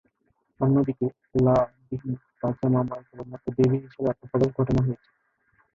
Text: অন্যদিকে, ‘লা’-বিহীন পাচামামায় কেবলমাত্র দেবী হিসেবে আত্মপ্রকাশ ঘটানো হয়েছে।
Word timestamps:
অন্যদিকে, 0.59 1.05
‘লা’-বিহীন 1.37 2.13
পাচামামায় 2.41 3.05
কেবলমাত্র 3.07 3.47
দেবী 3.57 3.77
হিসেবে 3.83 4.07
আত্মপ্রকাশ 4.09 4.49
ঘটানো 4.57 4.81
হয়েছে। 4.85 5.09